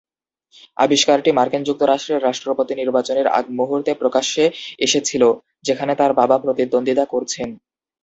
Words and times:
আবিষ্কারটি 0.77 1.29
মার্কিন 1.33 1.61
যুক্তরাষ্ট্রের 1.65 2.23
রাষ্ট্রপতি 2.23 2.73
নির্বাচনের 2.75 3.27
আগ 3.37 3.45
মুহূর্তে 3.59 3.91
প্রকাশ্যে 3.93 4.43
এসেছিল, 4.79 5.23
যেখানে 5.67 5.93
তাঁর 5.95 6.11
বাবা 6.13 6.35
প্রতিদ্বন্দ্বিতা 6.37 7.05
করছেন। 7.13 7.49